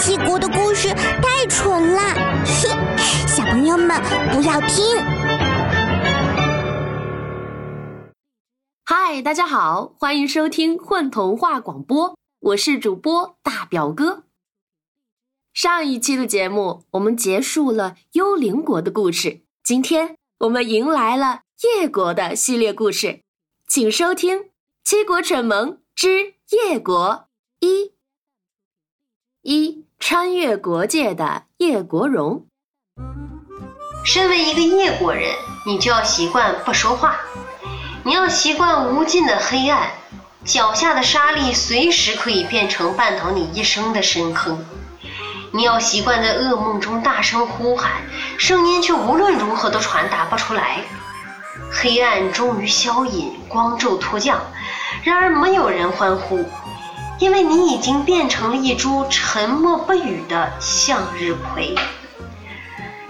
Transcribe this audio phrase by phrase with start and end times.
[0.00, 2.00] 七国的故事太蠢了，
[3.28, 4.00] 小朋友们
[4.32, 4.96] 不要听。
[8.82, 14.24] 嗨，大家好，欢迎收听混童话广播，我是主播大表哥。
[15.52, 21.42] 上一期的节目，我们结束了幽灵国的故事，今天我们迎来了
[21.78, 23.20] 夜国的系列故事，
[23.68, 24.38] 请收听
[24.82, 27.84] 《七国蠢萌之夜国一》。
[29.42, 32.46] 一穿越国界的叶国荣。
[34.04, 37.14] 身为一个叶国人，你就要习惯不说话，
[38.02, 39.88] 你要习惯无尽的黑暗，
[40.44, 44.66] 脚下的沙砾随时可以变成绊倒你一生的深坑。
[45.52, 48.02] 你要习惯在噩梦中大声呼喊，
[48.36, 50.80] 声音却无论如何都传达不出来。
[51.70, 54.40] 黑暗终于消隐，光骤突降，
[55.04, 56.44] 然而没有人欢呼。
[57.20, 61.76] 因为你已经变成了一株沉默不语的向日葵。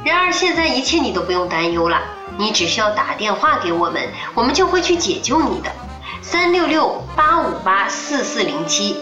[0.05, 2.03] 然而现在一切你都不用担忧了，
[2.37, 5.71] 你只需要打电话给我们，我们就会去解救你的。
[6.23, 8.97] 三六六八五八四四零七，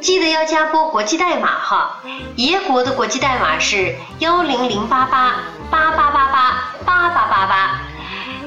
[0.00, 2.00] 记得要加拨国际代码哈。
[2.36, 5.36] 爷国的国际代码是幺零零八八
[5.70, 7.80] 八八八八八八八八，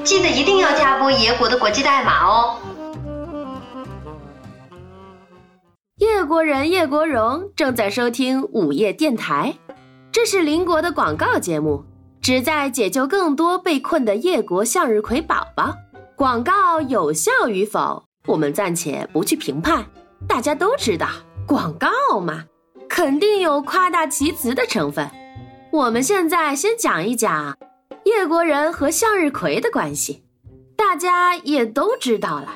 [0.04, 2.56] 记得一定要加拨爷国的国际代码哦。
[5.98, 9.56] 叶国人叶国荣正在收听午夜电台，
[10.10, 11.84] 这是邻国的广告节目，
[12.20, 15.72] 旨在解救更多被困的叶国向日葵宝宝。
[16.16, 19.86] 广告有效与否，我们暂且不去评判。
[20.26, 21.06] 大家都知道，
[21.46, 22.42] 广告嘛，
[22.88, 25.08] 肯定有夸大其词的成分。
[25.70, 27.56] 我们现在先讲一讲
[28.04, 30.24] 叶国人和向日葵的关系。
[30.74, 32.48] 大家也都知道了，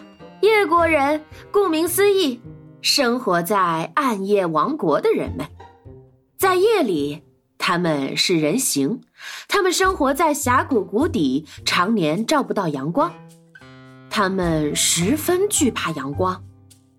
[0.42, 2.40] 叶国人顾名思义。
[2.80, 5.46] 生活在暗夜王国的人们，
[6.36, 7.22] 在夜里，
[7.58, 9.00] 他们是人形，
[9.48, 13.12] 他们生活在峡谷谷底，常年照不到阳光。
[14.08, 16.44] 他们十分惧怕阳光，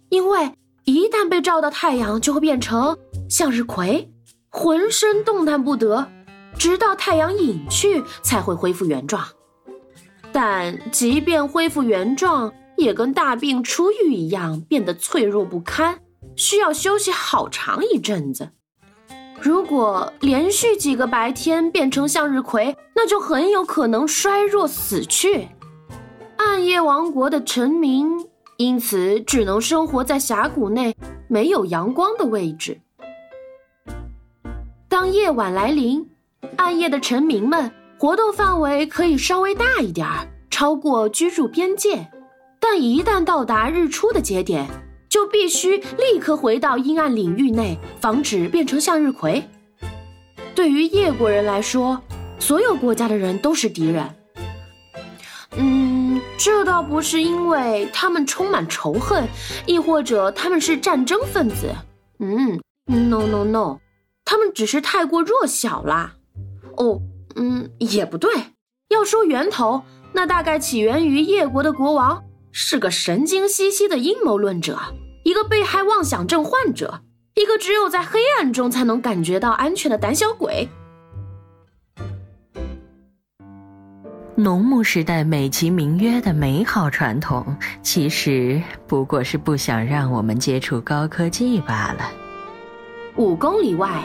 [0.10, 0.52] 因为
[0.84, 2.98] 一旦被照到太阳，就会变成
[3.30, 4.12] 向日葵，
[4.50, 6.10] 浑身动弹不得，
[6.58, 9.26] 直到太阳隐去才会恢复原状。
[10.32, 16.00] 但即便恢复原状，也跟大病初愈一样，变得脆弱不堪，
[16.36, 18.50] 需要休息好长一阵子。
[19.42, 25.48] 如果连续几个白天变成向日葵，那就很有可能衰弱死去。
[26.38, 28.10] 暗夜王国的臣民
[28.58, 30.96] 因此只能生活在峡谷内
[31.28, 32.82] 没有阳光的位置。
[34.90, 36.10] 当夜晚来临，
[36.58, 42.10] 暗夜的臣民们活动范围可以稍微大一点儿，超过居住边界。
[42.60, 44.68] 但一旦到达日出的节点，
[45.10, 49.44] 就必须立刻回到阴暗领域内，防止变成向日葵。
[50.54, 52.02] 对于叶国人来说，
[52.38, 54.16] 所有国家的人都是敌人。
[55.58, 59.28] 嗯，这倒不是因为他们充满仇恨，
[59.66, 61.74] 亦或者他们是战争分子。
[62.20, 63.80] 嗯，no no no，
[64.26, 66.14] 他们只是太过弱小啦。
[66.76, 67.02] 哦，
[67.36, 68.32] 嗯，也不对。
[68.90, 69.84] 要说源头，
[70.14, 72.24] 那大概起源于叶国的国王。
[72.52, 74.80] 是个神经兮兮的阴谋论者，
[75.24, 77.02] 一个被害妄想症患者，
[77.36, 80.68] 一个只有在黑暗中才能感觉到安全的胆小鬼。
[84.36, 87.46] 农牧时代美其名曰的美好传统，
[87.84, 92.10] 其实不过是不想让我们接触高科技罢了。
[93.18, 94.02] 五公里外，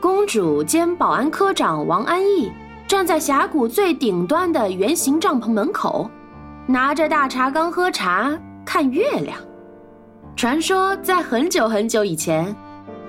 [0.00, 2.52] 公主兼保安科长王安忆
[2.86, 6.08] 站在峡谷最顶端的圆形帐篷门口。
[6.66, 9.36] 拿着大茶缸喝茶看月亮。
[10.34, 12.54] 传说在很久很久以前，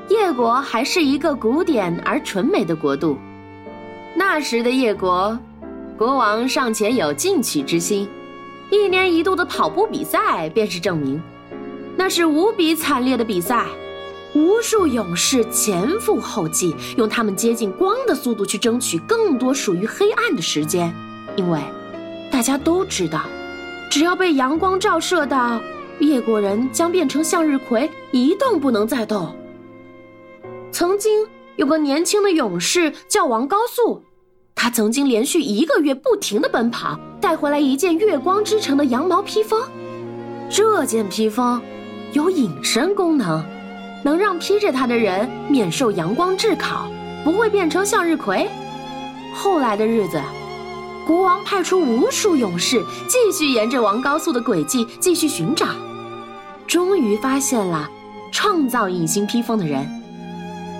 [0.10, 3.18] 叶国还是一个古典而纯美的国度。
[4.14, 5.38] 那时的叶国，
[5.98, 8.08] 国王尚且有进取之心，
[8.70, 11.22] 一年一度的跑步比赛便是证明。
[11.96, 13.66] 那是无比惨烈的比赛，
[14.34, 20.94] 无数勇士前赴后继，用他们接近光的速度去争取更多属于黑暗的时间，
[21.38, 21.62] 因为
[22.30, 23.22] 大家都知道。
[23.96, 25.58] 只要被阳光照射到，
[26.02, 29.34] 叶国人将变成向日葵，一动不能再动。
[30.70, 31.26] 曾经
[31.56, 34.04] 有个年轻的勇士叫王高素，
[34.54, 39.64] 他曾经连续一个月不停的奔跑，带回来一件月光织成的羊毛披风。
[40.50, 41.62] 这件披风
[42.12, 43.42] 有隐身功能，
[44.04, 46.92] 能让披着它的人免受阳光炙烤，
[47.24, 48.46] 不会变成向日葵。
[49.34, 50.22] 后来的日子。
[51.06, 55.68] 国王派出无数勇士，继续沿着王高速的轨迹继续寻找，
[56.66, 57.88] 终于发现了
[58.32, 59.88] 创造隐形披风的人。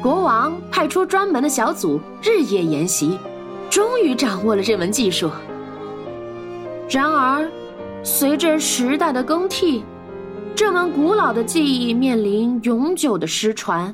[0.02, 3.20] 国王派出专门的小组，日夜研习，
[3.70, 5.30] 终于掌握了这门技术。
[6.90, 7.48] 然而，
[8.04, 9.84] 随着时代的更替，
[10.56, 13.94] 这门古老的技艺面临永久的失传，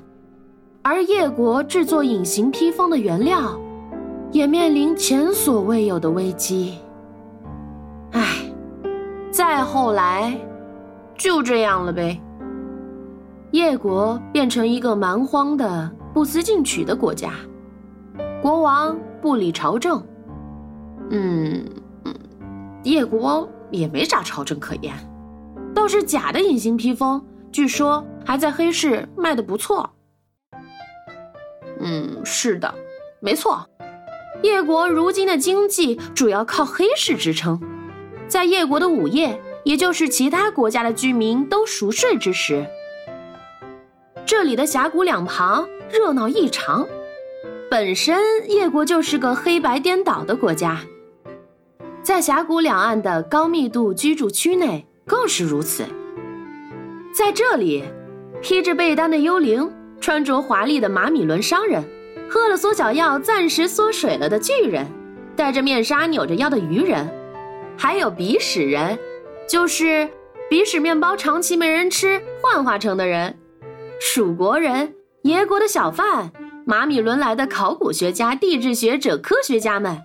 [0.81, 3.59] 而叶国制作隐形披风的原料，
[4.31, 6.77] 也面临前所未有的危机。
[8.11, 8.51] 唉，
[9.31, 10.39] 再后来，
[11.17, 12.19] 就这样了呗。
[13.51, 17.33] 叶国变成一个蛮荒的、不思进取的国家，
[18.41, 20.01] 国王不理朝政。
[21.09, 21.65] 嗯
[22.05, 22.13] 嗯，
[22.83, 24.95] 叶国也没啥朝政可言，
[25.75, 29.89] 倒是假的隐形披风，据说还在黑市卖的不错。
[31.81, 32.73] 嗯，是的，
[33.19, 33.67] 没错，
[34.43, 37.59] 叶国如今的经济主要靠黑市支撑。
[38.27, 42.65] 在叶国的午夜，也就是其他国家的居民都熟睡之时。
[44.25, 46.87] 这里的峡谷两旁热闹异常，
[47.69, 48.17] 本身
[48.47, 50.79] 叶国就是个黑白颠倒的国家，
[52.01, 55.85] 在峡谷两岸的高密度居住区内更是如此。
[57.13, 57.83] 在这里，
[58.41, 61.83] 披着被单的幽灵，穿着华丽的马米伦商人，
[62.33, 64.87] 喝了缩小药暂时缩水了的巨人，
[65.35, 67.13] 戴着面纱扭着腰的鱼人，
[67.77, 68.97] 还有鼻屎人，
[69.49, 70.09] 就是
[70.49, 73.37] 鼻屎面包长期没人吃幻化成的人。
[73.99, 76.31] 蜀国人、野国的小贩、
[76.65, 79.99] 马米伦来的考古学家、地质学者、科学家们，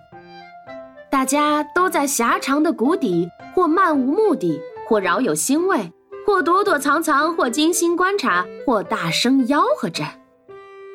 [1.09, 5.93] 大家都在狭长的谷底，或漫无目的，或饶有兴味，
[6.25, 10.03] 或躲躲藏藏，或精心观察，或大声吆喝着。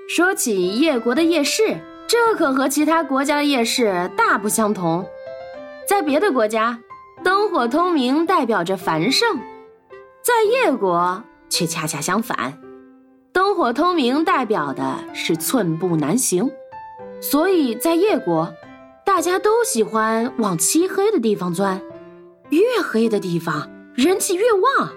[0.08, 5.06] 说起夜国的夜市，这可和其他国家的夜市大不相同。
[5.88, 6.78] 在别的国家，
[7.24, 9.38] 灯火通明代表着繁盛，
[10.22, 12.58] 在夜国却恰恰相反。
[13.32, 16.50] 灯火通明代表的是寸步难行，
[17.20, 18.52] 所以在夜国，
[19.06, 21.80] 大家都喜欢往漆黑的地方钻，
[22.50, 24.90] 越黑的地方人气越旺。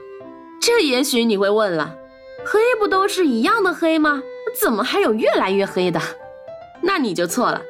[0.60, 1.96] 这也许你会问了，
[2.46, 4.22] 黑不都是一样的黑吗？
[4.60, 6.00] 怎么还有越来越黑的？
[6.82, 7.62] 那你就错了。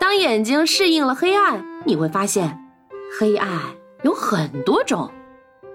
[0.00, 2.58] 当眼睛适应了黑暗，你会发现，
[3.18, 3.48] 黑暗
[4.02, 5.10] 有很多种，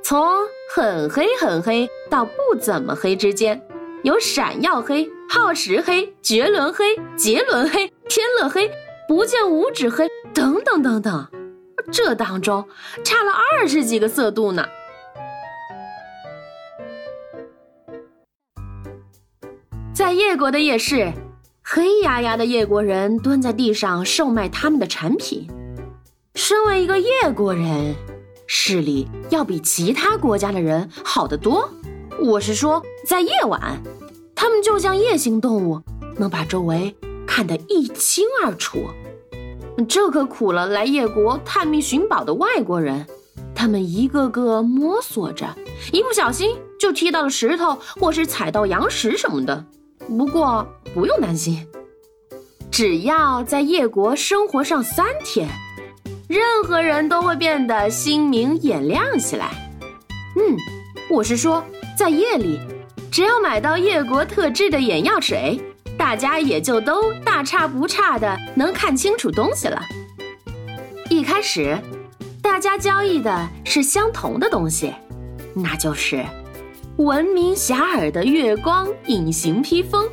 [0.03, 0.27] 从
[0.75, 3.61] 很黑很黑到不怎么黑之间。
[4.03, 6.85] 有闪耀黑、耗时黑、绝伦黑、
[7.17, 8.71] 杰伦黑、天乐黑、
[9.09, 11.27] 不见五指黑等等等等，
[11.91, 12.65] 这当中
[13.03, 14.65] 差了二十几个色度呢。
[19.99, 21.11] 在叶国的夜市，
[21.61, 25.45] 黑压压的叶国人蹲在地上售卖他们的产品。
[26.35, 27.93] 身为一个叶国人，
[28.47, 31.69] 视力要比其他国家的人好得多。
[32.17, 33.83] 我是说，在夜晚，
[34.33, 35.81] 他们就像夜行动物，
[36.15, 36.95] 能把周围
[37.27, 38.87] 看得一清二楚。
[39.89, 43.05] 这可苦了来夜国探秘寻宝的外国人，
[43.53, 45.53] 他们一个个摸索着，
[45.91, 49.65] 一不小心就踢到了石头，或是踩到羊屎什么的。
[50.17, 51.65] 不过不用担心，
[52.69, 55.47] 只要在夜国生活上三天，
[56.27, 59.51] 任何人都会变得心明眼亮起来。
[60.35, 60.57] 嗯，
[61.09, 61.63] 我是说。
[61.97, 62.57] 在夜里，
[63.11, 65.59] 只要买到叶国特制的眼药水，
[65.97, 69.83] 大家也就都大差不差的能看清楚东西了。
[71.09, 71.77] 一开始，
[72.41, 74.93] 大家交易的是相同的东西，
[75.53, 76.25] 那就是
[76.99, 80.05] 闻名遐迩的月光隐形披风。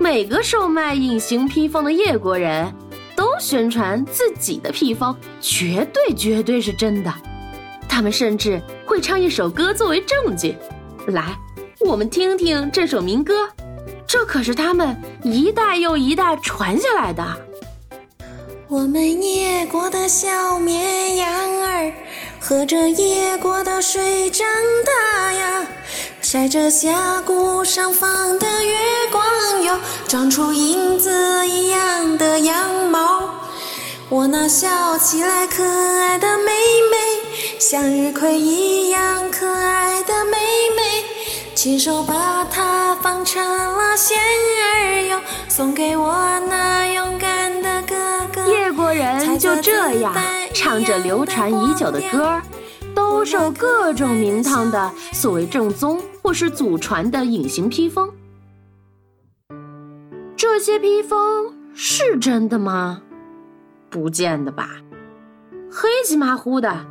[0.00, 2.74] 每个售卖隐形披风的叶国人
[3.14, 7.14] 都宣传自己的披风绝对绝对是真的，
[7.88, 10.56] 他们甚至会唱一首歌作为证据。
[11.06, 11.38] 来，
[11.78, 13.48] 我们听听这首民歌，
[14.08, 17.24] 这可是他们一代又一代传下来的。
[18.68, 21.30] 我们野国的小绵羊
[21.62, 21.92] 儿，
[22.48, 24.46] 喝着野果的水长
[24.84, 25.66] 大呀，
[26.22, 28.76] 晒着峡谷上方的月
[29.10, 29.76] 光哟，
[30.06, 33.34] 长出影子一样的羊毛。
[34.08, 36.52] 我那笑起来可爱的妹
[36.88, 40.36] 妹，向日葵一样可爱的妹
[40.76, 41.04] 妹，
[41.56, 47.96] 亲手把它放成了仙儿哟，送给我那勇敢的哥
[48.32, 48.46] 哥。
[48.46, 50.14] 叶国人就这样
[50.58, 52.42] 唱着流传已久的歌儿，
[52.94, 58.10] 兜售各种名堂的所谓正宗或是祖传的隐形披风。
[60.34, 63.02] 这些披风是真的吗？
[63.90, 64.70] 不见得吧，
[65.70, 66.86] 黑漆麻糊的，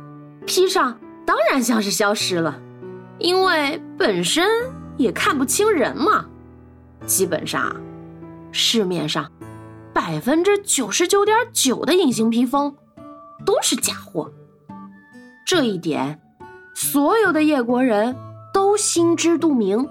[0.46, 2.60] 披上当然像是消失了，
[3.18, 4.48] 因为本身
[4.96, 6.26] 也看不清人嘛。
[7.04, 7.74] 基本上
[8.52, 9.30] 市面上
[9.92, 12.76] 百分之九十九点九的隐形披风
[13.46, 14.30] 都是假货。
[15.46, 16.20] 这一点，
[16.74, 18.14] 所有的叶国人
[18.52, 19.88] 都心知肚明。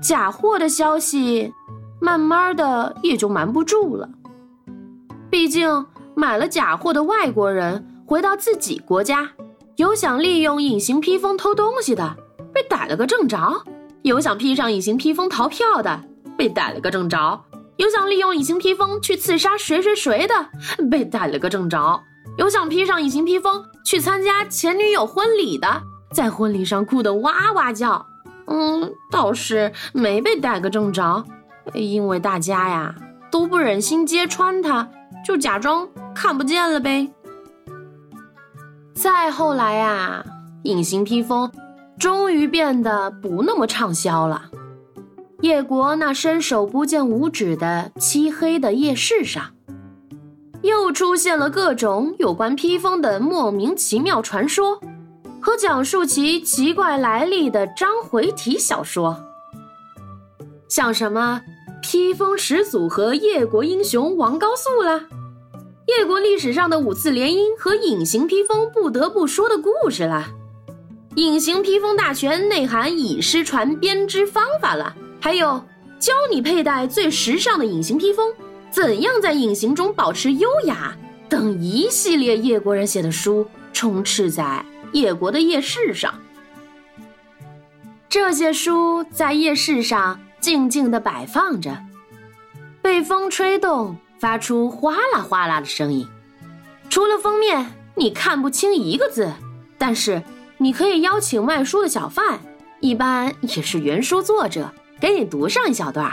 [0.00, 1.52] 假货的消息，
[2.00, 4.08] 慢慢的也就瞒不住了。
[5.30, 9.30] 毕竟买了假货的外国人回到自己国家，
[9.76, 12.16] 有想利用隐形披风偷东西的，
[12.52, 13.64] 被逮了个正着；
[14.02, 16.00] 有想披上隐形披风逃票的，
[16.36, 17.40] 被逮了个正着；
[17.82, 22.00] 有想利用隐形披风去刺杀谁谁谁的，被逮了个正着；
[22.38, 25.82] 有想披上隐形披风去参加前女友婚礼的，
[26.14, 28.06] 在婚礼上哭得哇哇叫。
[28.46, 31.24] 嗯，倒是没被逮个正着，
[31.74, 32.94] 因为大家呀
[33.32, 34.88] 都不忍心揭穿他，
[35.26, 37.12] 就假装看不见了呗。
[38.94, 40.24] 再后来呀，
[40.62, 41.50] 隐形披风
[41.98, 44.42] 终于变得不那么畅销了。
[45.42, 49.50] 叶国那伸手不见五指的漆黑的夜市上，
[50.62, 54.80] 又出现了各种有关披风的莫名其妙传说。
[55.40, 59.16] 和讲述其奇怪来历的章回体小说，
[60.68, 61.42] 像什么
[61.82, 65.00] 披风始祖和叶国英雄王高素啦，
[65.88, 70.28] 叶国历史上的五次联姻和隐形披风不得不说的故事啦，
[71.16, 75.64] 隐形披风大全内含以失传编织方法了，还有
[75.98, 78.34] 教你佩戴最时尚的隐形披风，
[78.70, 80.94] 怎样在隐形中保持优雅
[81.28, 84.62] 等一系列叶国人写的书，充斥在。
[84.92, 86.12] 叶国的夜市上，
[88.10, 91.78] 这些书在夜市上静静地摆放着，
[92.82, 96.06] 被风吹动，发出哗啦哗啦的声音。
[96.90, 99.32] 除了封面，你看不清一个字，
[99.78, 100.22] 但是
[100.58, 102.40] 你可以邀请卖书的小贩，
[102.80, 104.70] 一般也是原书作者，
[105.02, 106.12] 给你读上一小段。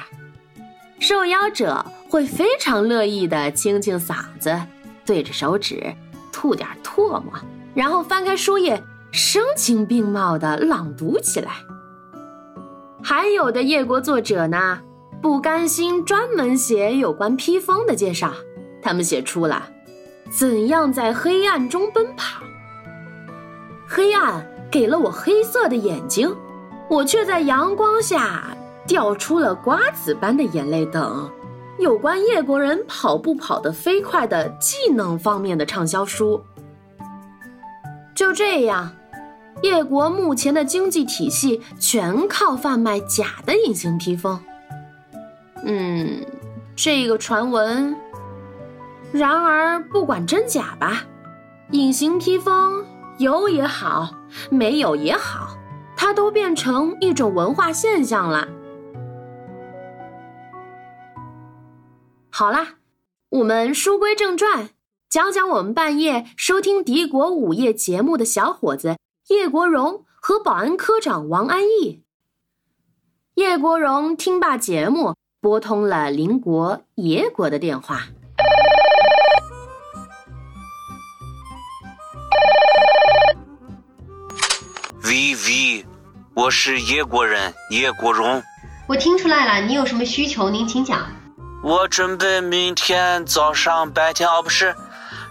[0.97, 4.59] 受邀者会非常乐意地清清嗓子，
[5.05, 5.93] 对着手指
[6.31, 7.31] 吐点唾沫。
[7.75, 8.81] 然后翻开书页，
[9.11, 11.51] 声情并茂的朗读起来。
[13.03, 14.79] 还有的叶国作者呢，
[15.21, 18.33] 不甘心专门写有关披风的介绍，
[18.81, 19.69] 他们写出了
[20.31, 22.41] 怎样在黑暗中奔跑。
[23.87, 26.35] 黑暗给了我黑色的眼睛，
[26.89, 28.57] 我却在阳光下
[28.89, 31.29] 掉出了瓜子般的眼泪等，
[31.77, 36.41] 有关叶国人跑步跑得飞快的技能方面的畅销书。
[38.15, 38.89] 就这样，
[39.61, 44.39] 叶国目前的经济体系全靠贩卖假的隐形披风。
[45.63, 46.25] 嗯，
[46.75, 47.95] 这个传闻。
[49.11, 51.03] 然而，不管真假吧，
[51.69, 52.83] 隐形披风
[53.19, 54.09] 有也好，
[54.49, 55.55] 没有也好，
[55.95, 58.47] 它都变成一种文化现象了。
[62.39, 62.75] 好啦，
[63.31, 64.69] 我们书归正传。
[65.09, 72.01] 讲讲我们半夜收听敌国午夜节目的小伙子叶国荣和保安科长王安忆。
[73.35, 78.03] 叶国荣听罢节目，拨通了邻国野国的电话。
[85.03, 85.85] 喂喂，
[86.35, 88.41] 我是野国人叶国荣。
[88.87, 90.49] 我听出来了，你有什么需求？
[90.49, 91.05] 您请讲。
[91.61, 94.73] 我准备明天早上、白天哦，不是。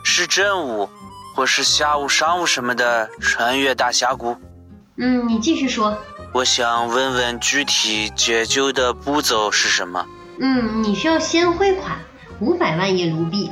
[0.05, 0.89] 是正午，
[1.35, 4.37] 或是下午、上午什么的穿越大峡谷。
[4.97, 5.97] 嗯，你继续说。
[6.33, 10.07] 我想问问具体解救的步骤是什么？
[10.39, 11.99] 嗯，你需要先汇款
[12.41, 13.51] 五百万叶卢币。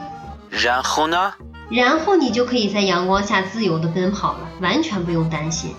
[0.50, 1.34] 然后呢？
[1.70, 5.74] 然后你就可以在阳光下自由的奔跑了，完全不用担心。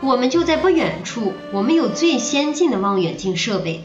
[0.00, 3.84] 我们就在不远处，我们有最先进的望远镜设备。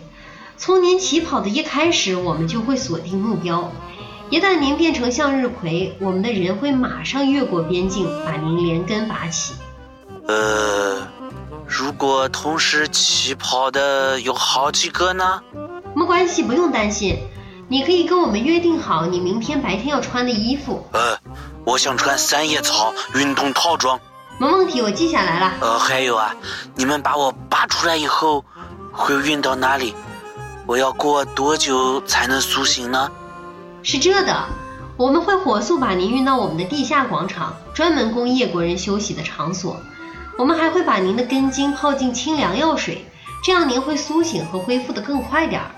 [0.57, 3.71] 从您起跑的一开始，我们就会锁定目标。
[4.31, 9.53] 一旦您变成向日葵，我们的人会马上越过边境，把您连根拔起。
[10.27, 11.07] 呃，
[11.67, 15.41] 如果同时起跑的有好几个呢？
[15.95, 17.19] 没关系，不用担心。
[17.69, 20.87] 你可以跟我们约定好你明天白天要穿的衣服。
[20.93, 21.17] 呃，
[21.65, 23.99] 我想穿三叶草运动套装。
[24.39, 25.53] 没问题，我记下来了。
[25.61, 26.35] 呃，还有啊，
[26.75, 28.43] 你们把我拔出来以后
[28.91, 29.93] 会运到哪里？
[30.67, 33.09] 我要过多久才能苏醒呢？
[33.83, 34.43] 是这的，
[34.97, 39.77] 我们会火速把您运到我们的地下广场，专门供叶国人休息的场所。
[40.37, 43.05] 我们还会把您的根茎泡进清凉药水，
[43.45, 45.71] 这样您会苏醒和恢复的更快点儿。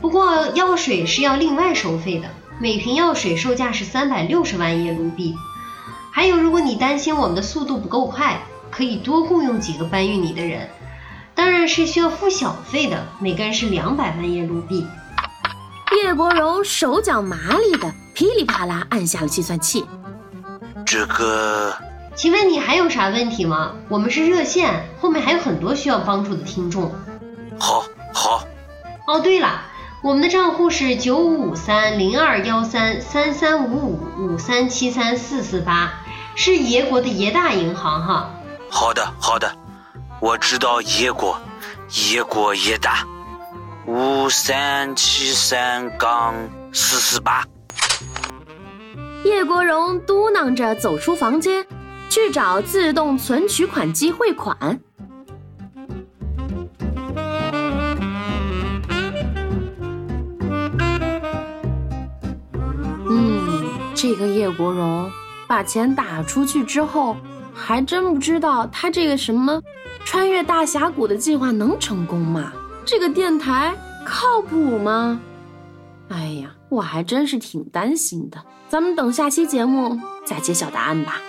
[0.00, 5.36] 不过药水是要另外收费的，每瓶药水售价是三百六十万叶卢币。
[6.10, 10.68] 还有，如果你担心我们的速度不够快，可以多雇佣几个搬运你的人。
[11.34, 14.86] 当然是需要付小费的，每个人是两百万叶卢币。
[16.02, 19.84] 叶伯荣手脚麻利的噼里啪啦按下了计算器。
[20.84, 21.74] 这个，
[22.14, 23.72] 请问你还有啥问题吗？
[23.88, 26.92] 我们是热线，后面还有很多需要帮助的听众。
[27.58, 28.44] 好，好。
[29.06, 29.62] 哦，对了，
[30.02, 35.92] 我们的账户是九五五三零二幺三三三五五五三七三四四八，
[36.34, 38.30] 是爷国的爷大银行哈。
[38.70, 39.56] 好的，好的，
[40.24, 41.38] 我知道爷国，
[42.10, 43.06] 爷国爷大，
[43.84, 46.34] 五三七三杠
[46.72, 47.44] 四四八。
[49.22, 51.66] 叶国荣嘟囔着走出房间，
[52.08, 54.80] 去找自动存取款机汇款。
[63.10, 65.12] 嗯，这个叶国荣
[65.46, 67.14] 把钱打出去之后，
[67.52, 69.60] 还真不知道他这个什么
[70.04, 72.52] 穿越大峡谷的计划能成功吗？
[72.84, 75.18] 这个电台靠谱吗？
[76.10, 78.38] 哎呀，我还真是挺担心的。
[78.68, 81.20] 咱们等下期节目再揭晓答案吧。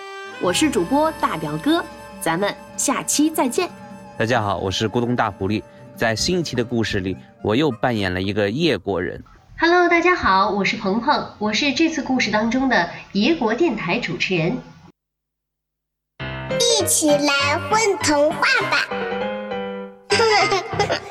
[0.42, 1.84] 我是主播大表哥，
[2.20, 3.70] 咱们下期再见。
[4.18, 5.64] 大家好，我是咕咚大狐狸。
[5.96, 9.24] 在新一期的故事里，我又扮演了一个叶国人。
[9.58, 14.58] Hello，大家好，我是鹏鹏，我是这次故事当中的爷国电台主持人。
[16.60, 18.88] 一起来混童话吧！